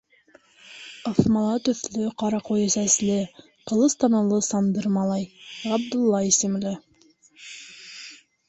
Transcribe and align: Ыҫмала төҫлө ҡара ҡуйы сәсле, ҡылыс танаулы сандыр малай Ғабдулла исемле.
Ыҫмала 1.09 1.57
төҫлө 1.67 2.07
ҡара 2.21 2.39
ҡуйы 2.47 2.71
сәсле, 2.77 3.19
ҡылыс 3.73 3.97
танаулы 4.05 4.41
сандыр 4.49 4.89
малай 4.97 5.29
Ғабдулла 5.69 6.27
исемле. 6.33 6.77